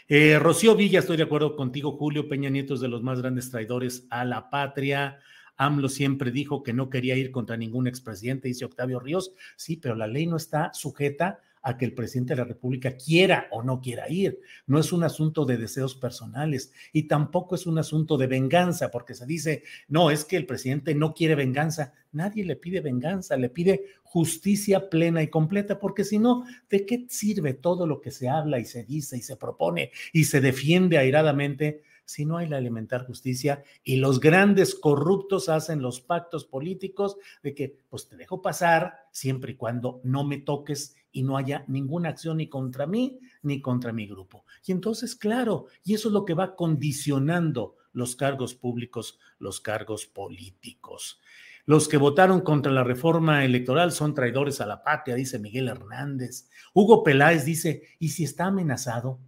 Eh, 0.06 0.38
Rocío 0.38 0.76
Villa, 0.76 0.98
estoy 0.98 1.16
de 1.16 1.22
acuerdo 1.22 1.56
contigo, 1.56 1.92
Julio 1.92 2.28
Peña 2.28 2.50
Nieto 2.50 2.74
es 2.74 2.80
de 2.80 2.88
los 2.88 3.02
más 3.02 3.22
grandes 3.22 3.50
traidores 3.50 4.06
a 4.10 4.26
la 4.26 4.50
patria. 4.50 5.20
AMLO 5.56 5.88
siempre 5.88 6.30
dijo 6.30 6.62
que 6.62 6.74
no 6.74 6.90
quería 6.90 7.16
ir 7.16 7.30
contra 7.30 7.56
ningún 7.56 7.86
expresidente, 7.86 8.48
dice 8.48 8.66
Octavio 8.66 9.00
Ríos. 9.00 9.32
Sí, 9.56 9.78
pero 9.78 9.94
la 9.94 10.06
ley 10.06 10.26
no 10.26 10.36
está 10.36 10.74
sujeta 10.74 11.40
a 11.64 11.76
que 11.78 11.86
el 11.86 11.94
presidente 11.94 12.34
de 12.34 12.40
la 12.42 12.46
República 12.46 12.96
quiera 12.96 13.48
o 13.50 13.62
no 13.62 13.80
quiera 13.80 14.08
ir. 14.08 14.38
No 14.66 14.78
es 14.78 14.92
un 14.92 15.02
asunto 15.02 15.46
de 15.46 15.56
deseos 15.56 15.94
personales 15.96 16.72
y 16.92 17.04
tampoco 17.04 17.54
es 17.54 17.66
un 17.66 17.78
asunto 17.78 18.18
de 18.18 18.26
venganza, 18.26 18.90
porque 18.90 19.14
se 19.14 19.26
dice, 19.26 19.64
no, 19.88 20.10
es 20.10 20.24
que 20.24 20.36
el 20.36 20.46
presidente 20.46 20.94
no 20.94 21.14
quiere 21.14 21.34
venganza. 21.34 21.94
Nadie 22.12 22.44
le 22.44 22.56
pide 22.56 22.80
venganza, 22.80 23.36
le 23.36 23.48
pide 23.48 23.86
justicia 24.02 24.90
plena 24.90 25.22
y 25.22 25.28
completa, 25.28 25.80
porque 25.80 26.04
si 26.04 26.18
no, 26.18 26.44
¿de 26.68 26.84
qué 26.84 27.06
sirve 27.08 27.54
todo 27.54 27.86
lo 27.86 28.00
que 28.00 28.10
se 28.10 28.28
habla 28.28 28.60
y 28.60 28.66
se 28.66 28.84
dice 28.84 29.16
y 29.16 29.22
se 29.22 29.36
propone 29.36 29.90
y 30.12 30.24
se 30.24 30.40
defiende 30.40 30.98
airadamente? 30.98 31.82
si 32.06 32.26
no 32.26 32.36
hay 32.36 32.46
la 32.46 32.58
elemental 32.58 33.06
justicia 33.06 33.64
y 33.82 33.96
los 33.96 34.20
grandes 34.20 34.74
corruptos 34.74 35.48
hacen 35.48 35.80
los 35.80 36.02
pactos 36.02 36.44
políticos 36.44 37.16
de 37.42 37.54
que 37.54 37.78
pues 37.88 38.08
te 38.08 38.16
dejo 38.16 38.42
pasar 38.42 39.06
siempre 39.10 39.52
y 39.52 39.56
cuando 39.56 40.02
no 40.04 40.22
me 40.22 40.36
toques 40.36 40.96
y 41.14 41.22
no 41.22 41.38
haya 41.38 41.64
ninguna 41.68 42.10
acción 42.10 42.36
ni 42.36 42.48
contra 42.48 42.86
mí 42.86 43.18
ni 43.42 43.62
contra 43.62 43.92
mi 43.92 44.06
grupo. 44.06 44.44
Y 44.66 44.72
entonces, 44.72 45.14
claro, 45.14 45.68
y 45.82 45.94
eso 45.94 46.08
es 46.08 46.12
lo 46.12 46.26
que 46.26 46.34
va 46.34 46.54
condicionando 46.56 47.76
los 47.92 48.16
cargos 48.16 48.54
públicos, 48.54 49.18
los 49.38 49.60
cargos 49.60 50.04
políticos. 50.06 51.20
Los 51.64 51.88
que 51.88 51.96
votaron 51.96 52.42
contra 52.42 52.72
la 52.72 52.84
reforma 52.84 53.44
electoral 53.44 53.92
son 53.92 54.12
traidores 54.12 54.60
a 54.60 54.66
la 54.66 54.82
patria, 54.82 55.14
dice 55.14 55.38
Miguel 55.38 55.68
Hernández. 55.68 56.50
Hugo 56.74 57.02
Peláez 57.02 57.44
dice, 57.46 57.84
¿y 57.98 58.08
si 58.08 58.24
está 58.24 58.46
amenazado? 58.46 59.20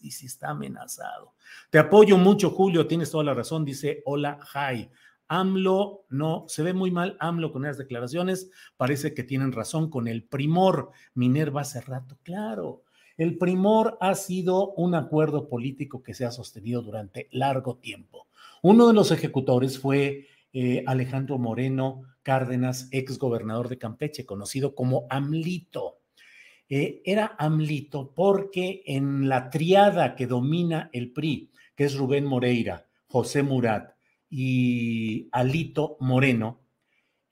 y 0.00 0.10
si 0.10 0.26
está 0.26 0.50
amenazado. 0.50 1.34
Te 1.70 1.78
apoyo 1.78 2.16
mucho, 2.16 2.50
Julio, 2.50 2.86
tienes 2.86 3.10
toda 3.10 3.24
la 3.24 3.34
razón, 3.34 3.64
dice 3.64 4.02
Hola 4.04 4.38
Jai. 4.42 4.90
AMLO 5.30 6.06
no, 6.08 6.44
se 6.48 6.64
ve 6.64 6.74
muy 6.74 6.90
mal 6.90 7.16
AMLO 7.20 7.52
con 7.52 7.64
esas 7.64 7.78
declaraciones, 7.78 8.50
parece 8.76 9.14
que 9.14 9.22
tienen 9.22 9.52
razón 9.52 9.88
con 9.88 10.08
el 10.08 10.24
primor. 10.24 10.90
Minerva 11.14 11.60
hace 11.60 11.80
rato, 11.80 12.18
claro. 12.24 12.82
El 13.16 13.38
primor 13.38 13.96
ha 14.00 14.16
sido 14.16 14.72
un 14.72 14.96
acuerdo 14.96 15.48
político 15.48 16.02
que 16.02 16.14
se 16.14 16.24
ha 16.24 16.32
sostenido 16.32 16.82
durante 16.82 17.28
largo 17.30 17.76
tiempo. 17.76 18.26
Uno 18.60 18.88
de 18.88 18.92
los 18.92 19.12
ejecutores 19.12 19.78
fue 19.78 20.26
eh, 20.52 20.82
Alejandro 20.84 21.38
Moreno 21.38 22.02
Cárdenas, 22.24 22.88
ex 22.90 23.16
gobernador 23.16 23.68
de 23.68 23.78
Campeche, 23.78 24.26
conocido 24.26 24.74
como 24.74 25.06
AMLITO. 25.10 26.00
Eh, 26.68 27.02
era 27.04 27.36
AMLITO 27.38 28.14
porque 28.16 28.82
en 28.84 29.28
la 29.28 29.48
triada 29.48 30.16
que 30.16 30.26
domina 30.26 30.90
el 30.92 31.12
PRI, 31.12 31.52
que 31.76 31.84
es 31.84 31.94
Rubén 31.94 32.26
Moreira, 32.26 32.88
José 33.06 33.44
Murat 33.44 33.99
y 34.30 35.28
Alito 35.32 35.96
Moreno, 36.00 36.60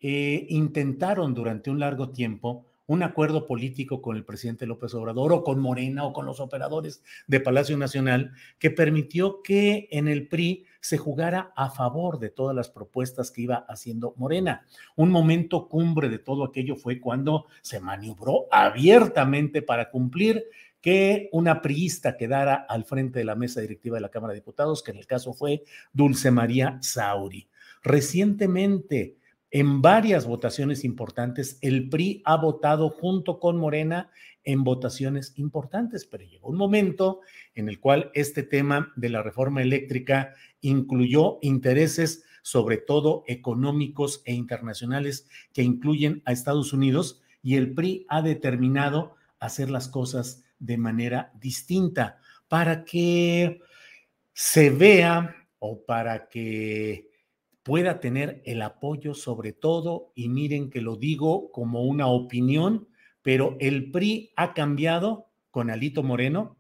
eh, 0.00 0.46
intentaron 0.50 1.32
durante 1.32 1.70
un 1.70 1.78
largo 1.78 2.10
tiempo 2.10 2.66
un 2.88 3.02
acuerdo 3.02 3.46
político 3.46 4.00
con 4.00 4.16
el 4.16 4.24
presidente 4.24 4.66
López 4.66 4.94
Obrador 4.94 5.32
o 5.32 5.44
con 5.44 5.60
Morena 5.60 6.04
o 6.04 6.12
con 6.12 6.24
los 6.24 6.40
operadores 6.40 7.02
de 7.26 7.38
Palacio 7.38 7.76
Nacional 7.76 8.32
que 8.58 8.70
permitió 8.70 9.42
que 9.42 9.88
en 9.90 10.08
el 10.08 10.26
PRI 10.26 10.64
se 10.80 10.96
jugara 10.96 11.52
a 11.54 11.70
favor 11.70 12.18
de 12.18 12.30
todas 12.30 12.56
las 12.56 12.70
propuestas 12.70 13.30
que 13.30 13.42
iba 13.42 13.66
haciendo 13.68 14.14
Morena. 14.16 14.66
Un 14.96 15.10
momento 15.10 15.68
cumbre 15.68 16.08
de 16.08 16.18
todo 16.18 16.44
aquello 16.44 16.76
fue 16.76 16.98
cuando 16.98 17.46
se 17.60 17.78
maniobró 17.78 18.46
abiertamente 18.50 19.60
para 19.60 19.90
cumplir 19.90 20.44
que 20.80 21.28
una 21.32 21.60
priista 21.60 22.16
quedara 22.16 22.66
al 22.68 22.84
frente 22.84 23.18
de 23.18 23.24
la 23.24 23.34
mesa 23.34 23.60
directiva 23.60 23.96
de 23.96 24.02
la 24.02 24.10
Cámara 24.10 24.32
de 24.32 24.40
Diputados, 24.40 24.82
que 24.82 24.92
en 24.92 24.98
el 24.98 25.06
caso 25.06 25.34
fue 25.34 25.64
Dulce 25.92 26.30
María 26.30 26.78
Sauri. 26.82 27.48
Recientemente, 27.82 29.16
en 29.50 29.80
varias 29.80 30.26
votaciones 30.26 30.84
importantes, 30.84 31.58
el 31.62 31.88
PRI 31.88 32.22
ha 32.26 32.36
votado 32.36 32.90
junto 32.90 33.40
con 33.40 33.56
Morena 33.56 34.10
en 34.44 34.62
votaciones 34.62 35.32
importantes, 35.36 36.04
pero 36.04 36.24
llegó 36.24 36.48
un 36.48 36.56
momento 36.56 37.20
en 37.54 37.68
el 37.68 37.80
cual 37.80 38.10
este 38.14 38.42
tema 38.42 38.92
de 38.96 39.08
la 39.08 39.22
reforma 39.22 39.62
eléctrica 39.62 40.34
incluyó 40.60 41.38
intereses, 41.40 42.24
sobre 42.42 42.76
todo 42.76 43.24
económicos 43.26 44.22
e 44.26 44.34
internacionales, 44.34 45.28
que 45.52 45.62
incluyen 45.62 46.22
a 46.24 46.32
Estados 46.32 46.72
Unidos, 46.72 47.22
y 47.42 47.56
el 47.56 47.72
PRI 47.74 48.04
ha 48.08 48.22
determinado 48.22 49.16
hacer 49.38 49.70
las 49.70 49.88
cosas 49.88 50.44
de 50.58 50.76
manera 50.76 51.32
distinta 51.38 52.18
para 52.48 52.84
que 52.84 53.60
se 54.32 54.70
vea 54.70 55.34
o 55.58 55.84
para 55.84 56.28
que 56.28 57.08
pueda 57.62 58.00
tener 58.00 58.40
el 58.46 58.62
apoyo 58.62 59.12
sobre 59.12 59.52
todo, 59.52 60.12
y 60.14 60.28
miren 60.28 60.70
que 60.70 60.80
lo 60.80 60.96
digo 60.96 61.50
como 61.52 61.82
una 61.84 62.06
opinión, 62.06 62.88
pero 63.20 63.56
el 63.60 63.90
PRI 63.90 64.32
ha 64.36 64.54
cambiado 64.54 65.28
con 65.50 65.70
Alito 65.70 66.02
Moreno 66.02 66.56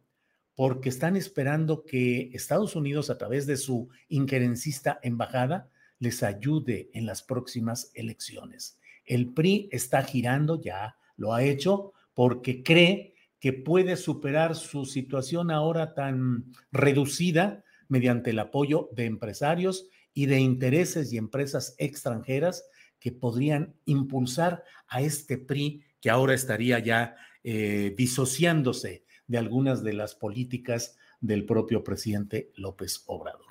porque 0.54 0.88
están 0.88 1.16
esperando 1.16 1.84
que 1.84 2.30
Estados 2.34 2.76
Unidos, 2.76 3.10
a 3.10 3.16
través 3.16 3.46
de 3.46 3.56
su 3.56 3.88
injerencista 4.08 4.98
embajada, 5.02 5.70
les 6.00 6.22
ayude 6.22 6.90
en 6.92 7.06
las 7.06 7.22
próximas 7.22 7.90
elecciones. 7.94 8.78
El 9.04 9.32
PRI 9.32 9.68
está 9.72 10.02
girando, 10.02 10.60
ya 10.60 10.96
lo 11.16 11.32
ha 11.32 11.42
hecho, 11.42 11.92
porque 12.12 12.62
cree 12.62 13.14
que 13.40 13.52
puede 13.52 13.96
superar 13.96 14.56
su 14.56 14.84
situación 14.84 15.50
ahora 15.50 15.94
tan 15.94 16.52
reducida 16.72 17.64
mediante 17.88 18.30
el 18.30 18.38
apoyo 18.38 18.88
de 18.92 19.06
empresarios 19.06 19.88
y 20.12 20.26
de 20.26 20.40
intereses 20.40 21.12
y 21.12 21.18
empresas 21.18 21.74
extranjeras 21.78 22.64
que 22.98 23.12
podrían 23.12 23.74
impulsar 23.84 24.64
a 24.88 25.00
este 25.00 25.38
PRI 25.38 25.84
que 26.00 26.10
ahora 26.10 26.34
estaría 26.34 26.78
ya 26.80 27.16
eh, 27.44 27.94
disociándose 27.96 29.04
de 29.26 29.38
algunas 29.38 29.82
de 29.82 29.92
las 29.92 30.14
políticas 30.14 30.96
del 31.20 31.44
propio 31.44 31.84
presidente 31.84 32.52
López 32.56 33.04
Obrador. 33.06 33.46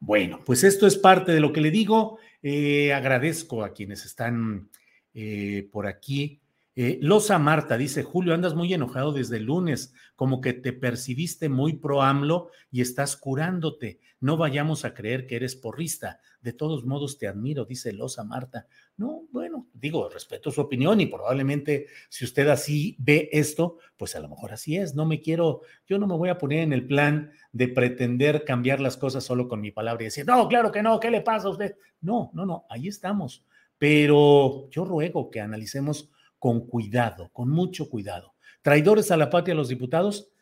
Bueno, 0.00 0.40
pues 0.44 0.64
esto 0.64 0.86
es 0.86 0.96
parte 0.96 1.32
de 1.32 1.40
lo 1.40 1.52
que 1.52 1.60
le 1.60 1.70
digo. 1.70 2.18
Eh, 2.42 2.92
agradezco 2.92 3.62
a 3.62 3.72
quienes 3.72 4.04
están 4.04 4.68
eh, 5.14 5.68
por 5.70 5.86
aquí 5.86 6.41
eh, 6.74 6.98
Losa 7.02 7.38
Marta 7.38 7.76
dice, 7.76 8.02
Julio, 8.02 8.32
andas 8.32 8.54
muy 8.54 8.72
enojado 8.72 9.12
desde 9.12 9.36
el 9.36 9.44
lunes, 9.44 9.92
como 10.16 10.40
que 10.40 10.54
te 10.54 10.72
percibiste 10.72 11.50
muy 11.50 11.74
pro 11.74 12.00
AMLO 12.00 12.50
y 12.70 12.80
estás 12.80 13.16
curándote. 13.16 14.00
No 14.20 14.38
vayamos 14.38 14.86
a 14.86 14.94
creer 14.94 15.26
que 15.26 15.36
eres 15.36 15.54
porrista. 15.54 16.20
De 16.40 16.54
todos 16.54 16.86
modos, 16.86 17.18
te 17.18 17.28
admiro, 17.28 17.66
dice 17.66 17.92
Losa 17.92 18.24
Marta. 18.24 18.66
No, 18.96 19.24
bueno, 19.32 19.68
digo, 19.74 20.08
respeto 20.08 20.50
su 20.50 20.62
opinión 20.62 21.00
y 21.00 21.06
probablemente 21.06 21.88
si 22.08 22.24
usted 22.24 22.48
así 22.48 22.96
ve 22.98 23.28
esto, 23.32 23.78
pues 23.96 24.16
a 24.16 24.20
lo 24.20 24.28
mejor 24.30 24.52
así 24.52 24.76
es. 24.76 24.94
No 24.94 25.04
me 25.04 25.20
quiero, 25.20 25.60
yo 25.86 25.98
no 25.98 26.06
me 26.06 26.16
voy 26.16 26.30
a 26.30 26.38
poner 26.38 26.60
en 26.60 26.72
el 26.72 26.86
plan 26.86 27.32
de 27.52 27.68
pretender 27.68 28.44
cambiar 28.44 28.80
las 28.80 28.96
cosas 28.96 29.24
solo 29.24 29.46
con 29.46 29.60
mi 29.60 29.72
palabra 29.72 30.04
y 30.04 30.06
decir, 30.06 30.24
no, 30.26 30.48
claro 30.48 30.72
que 30.72 30.82
no, 30.82 30.98
¿qué 31.00 31.10
le 31.10 31.20
pasa 31.20 31.48
a 31.48 31.50
usted? 31.50 31.76
No, 32.00 32.30
no, 32.32 32.46
no, 32.46 32.64
ahí 32.70 32.88
estamos. 32.88 33.44
Pero 33.76 34.70
yo 34.70 34.84
ruego 34.84 35.30
que 35.30 35.40
analicemos 35.40 36.11
con 36.42 36.66
cuidado, 36.66 37.30
con 37.32 37.50
mucho 37.50 37.88
cuidado. 37.88 38.34
Traidores 38.62 39.12
a 39.12 39.16
la 39.16 39.30
patria 39.30 39.54
los 39.54 39.68
diputados 39.68 40.32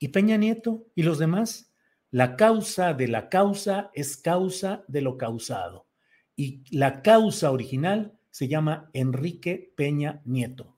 y 0.00 0.08
Peña 0.08 0.36
Nieto 0.36 0.88
y 0.96 1.04
los 1.04 1.20
demás. 1.20 1.72
La 2.10 2.34
causa 2.34 2.92
de 2.92 3.06
la 3.06 3.28
causa 3.28 3.92
es 3.94 4.16
causa 4.16 4.84
de 4.88 5.00
lo 5.00 5.16
causado. 5.16 5.86
Y 6.34 6.64
la 6.76 7.02
causa 7.02 7.52
original 7.52 8.18
se 8.32 8.48
llama 8.48 8.90
Enrique 8.94 9.72
Peña 9.76 10.22
Nieto. 10.24 10.76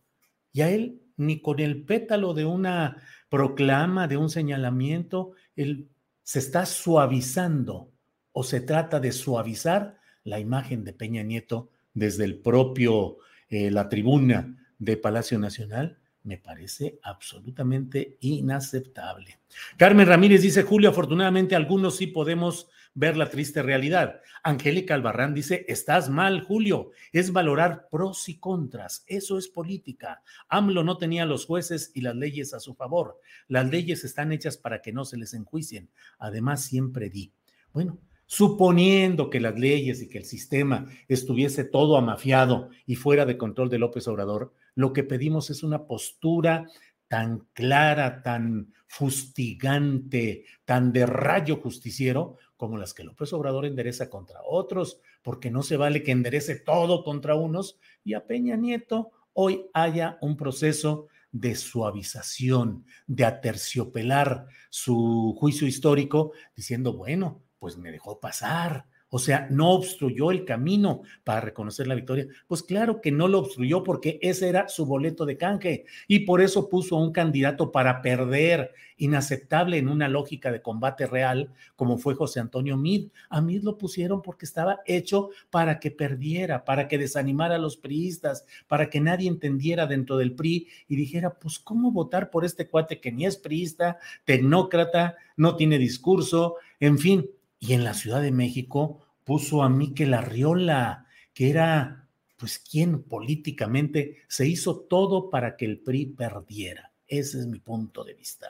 Y 0.52 0.61
a 0.61 0.68
él 0.68 1.00
ni 1.16 1.40
con 1.40 1.59
el 1.59 1.87
pétalo 1.87 2.35
de 2.35 2.44
una 2.44 3.00
proclama, 3.30 4.09
de 4.09 4.18
un 4.18 4.28
señalamiento, 4.28 5.33
él 5.57 5.88
se 6.22 6.40
está 6.40 6.66
suavizando 6.66 7.94
o 8.33 8.44
se 8.44 8.61
trata 8.61 9.00
de 9.00 9.12
suavizar 9.12 9.96
la 10.22 10.38
imagen 10.38 10.85
de 10.85 10.92
Peña 10.92 11.22
Nieto 11.22 11.70
desde 11.94 12.24
el 12.26 12.42
propio 12.42 13.16
eh, 13.57 13.71
la 13.71 13.88
tribuna 13.88 14.57
de 14.81 14.97
Palacio 14.97 15.38
Nacional, 15.38 15.97
me 16.25 16.38
parece 16.38 16.99
absolutamente 17.05 18.17
inaceptable. 18.19 19.38
Carmen 19.77 20.09
Ramírez 20.09 20.43
dice, 20.43 20.64
Julio, 20.64 20.90
afortunadamente 20.90 21.55
algunos 21.55 21.95
sí 21.97 22.09
podemos 22.09 22.69
ver 22.95 23.17
la 23.17 23.31
triste 23.31 23.62
realidad. 23.62 24.23
Angélica 24.43 24.95
Albarrán 24.95 25.35
dice, 25.35 25.64
estás 25.69 26.11
mal, 26.11 26.40
Julio, 26.40 26.90
es 27.12 27.33
valorar 27.33 27.87
pros 27.93 28.29
y 28.29 28.38
contras, 28.38 29.05
eso 29.07 29.38
es 29.38 29.47
política. 29.47 30.25
AMLO 30.49 30.83
no 30.83 30.99
tenía 30.99 31.25
los 31.25 31.47
jueces 31.47 31.93
y 31.95 32.01
las 32.01 32.17
leyes 32.17 32.55
a 32.55 32.59
su 32.59 32.75
favor. 32.75 33.21
Las 33.47 33.71
leyes 33.71 34.03
están 34.03 34.33
hechas 34.33 34.57
para 34.57 34.83
que 34.83 34.93
no 34.93 35.05
se 35.05 35.17
les 35.17 35.33
enjuicien. 35.33 35.90
Además, 36.19 36.64
siempre 36.64 37.09
di. 37.09 37.33
Bueno, 37.73 38.01
suponiendo 38.26 39.30
que 39.30 39.40
las 39.40 39.58
leyes 39.58 40.02
y 40.02 40.08
que 40.08 40.18
el 40.18 40.24
sistema 40.24 40.87
estuviese 41.08 41.64
todo 41.64 41.96
amafiado 41.96 42.70
y 42.87 42.96
fuera 42.96 43.26
de 43.26 43.38
control 43.38 43.68
de 43.68 43.78
López 43.78 44.08
Obrador, 44.08 44.52
lo 44.74 44.92
que 44.92 45.04
pedimos 45.04 45.50
es 45.50 45.62
una 45.62 45.87
postura 45.87 46.66
tan 47.08 47.46
clara, 47.52 48.22
tan 48.22 48.72
fustigante, 48.87 50.44
tan 50.64 50.92
de 50.92 51.06
rayo 51.06 51.56
justiciero 51.56 52.38
como 52.56 52.76
las 52.78 52.94
que 52.94 53.04
López 53.04 53.32
Obrador 53.32 53.66
endereza 53.66 54.08
contra 54.08 54.40
otros, 54.44 55.00
porque 55.22 55.50
no 55.50 55.62
se 55.62 55.76
vale 55.76 56.02
que 56.02 56.12
enderece 56.12 56.56
todo 56.56 57.04
contra 57.04 57.34
unos. 57.34 57.78
Y 58.04 58.14
a 58.14 58.26
Peña 58.26 58.56
Nieto 58.56 59.10
hoy 59.32 59.66
haya 59.74 60.18
un 60.20 60.37
proceso 60.37 61.08
de 61.30 61.56
suavización, 61.56 62.87
de 63.06 63.24
aterciopelar 63.24 64.46
su 64.70 65.37
juicio 65.38 65.66
histórico, 65.66 66.32
diciendo, 66.54 66.96
bueno, 66.96 67.43
pues 67.64 67.79
me 67.79 67.90
dejó 67.90 68.20
pasar, 68.20 68.85
o 69.09 69.18
sea, 69.18 69.46
no 69.48 69.70
obstruyó 69.70 70.33
el 70.33 70.44
camino 70.44 71.03
para 71.22 71.40
reconocer 71.40 71.87
la 71.87 71.94
victoria. 71.94 72.27
Pues 72.46 72.62
claro 72.62 73.00
que 73.00 73.11
no 73.11 73.27
lo 73.27 73.38
obstruyó 73.38 73.85
porque 73.85 74.18
ese 74.20 74.50
era 74.50 74.68
su 74.68 74.85
boleto 74.85 75.24
de 75.24 75.38
canje 75.38 75.87
y 76.09 76.27
por 76.27 76.42
eso 76.42 76.68
puso 76.68 76.96
a 76.96 77.00
un 77.00 77.12
candidato 77.12 77.72
para 77.72 78.03
perder, 78.03 78.72
inaceptable 78.96 79.79
en 79.79 79.88
una 79.88 80.09
lógica 80.09 80.53
de 80.53 80.61
combate 80.61 81.07
real, 81.07 81.53
como 81.74 81.96
fue 81.96 82.16
José 82.16 82.40
Antonio 82.40 82.77
Mid. 82.77 83.09
A 83.31 83.40
Mid 83.40 83.62
lo 83.62 83.79
pusieron 83.79 84.20
porque 84.20 84.44
estaba 84.44 84.81
hecho 84.85 85.31
para 85.48 85.79
que 85.79 85.90
perdiera, 85.90 86.64
para 86.64 86.87
que 86.87 86.98
desanimara 86.98 87.55
a 87.55 87.59
los 87.59 87.77
priistas, 87.77 88.44
para 88.66 88.90
que 88.90 89.00
nadie 89.00 89.29
entendiera 89.29 89.87
dentro 89.87 90.18
del 90.18 90.35
PRI 90.35 90.66
y 90.88 90.96
dijera, 90.96 91.38
pues, 91.38 91.61
¿cómo 91.61 91.92
votar 91.92 92.31
por 92.31 92.44
este 92.44 92.68
cuate 92.68 93.00
que 93.00 93.12
ni 93.12 93.24
es 93.24 93.37
priista, 93.37 93.98
tecnócrata, 94.24 95.16
no 95.37 95.55
tiene 95.55 95.79
discurso, 95.79 96.57
en 96.81 96.98
fin? 96.98 97.31
Y 97.66 97.72
en 97.72 97.85
la 97.85 97.94
Ciudad 97.94 98.20
de 98.20 98.31
México 98.31 99.00
puso 99.24 99.62
a 99.62 99.70
Miquel 99.70 100.12
Arriola, 100.12 101.07
que 101.33 101.48
era, 101.48 102.09
pues, 102.37 102.59
quien 102.59 103.03
políticamente 103.03 104.18
se 104.29 104.46
hizo 104.46 104.81
todo 104.81 105.31
para 105.31 105.57
que 105.57 105.64
el 105.64 105.79
PRI 105.81 106.07
perdiera. 106.07 106.92
Ese 107.09 107.38
es 107.40 107.46
mi 107.46 107.61
punto 107.61 108.05
de 108.05 108.14
vista. 108.14 108.48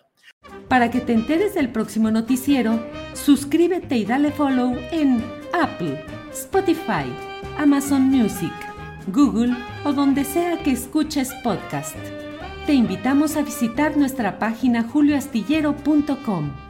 Para 0.68 0.90
que 0.90 1.00
te 1.00 1.12
enteres 1.12 1.54
del 1.54 1.70
próximo 1.70 2.10
noticiero, 2.10 2.84
suscríbete 3.12 3.96
y 3.96 4.04
dale 4.04 4.32
follow 4.32 4.76
en 4.90 5.22
Apple, 5.52 6.04
Spotify, 6.32 7.06
Amazon 7.56 8.02
Music, 8.02 8.52
Google 9.06 9.54
o 9.84 9.92
donde 9.92 10.24
sea 10.24 10.60
que 10.62 10.72
escuches 10.72 11.32
podcast. 11.44 11.96
Te 12.66 12.74
invitamos 12.74 13.36
a 13.36 13.42
visitar 13.42 13.96
nuestra 13.96 14.38
página 14.38 14.82
julioastillero.com. 14.82 16.63